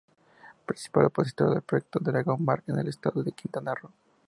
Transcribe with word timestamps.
Principal 0.65 1.05
opositora 1.05 1.51
del 1.51 1.61
proyecto 1.61 1.99
"Dragon 1.99 2.43
Mart" 2.43 2.67
en 2.69 2.79
el 2.79 2.87
estado 2.87 3.21
de 3.21 3.33
Quintana 3.33 3.75
Roo 3.75 3.91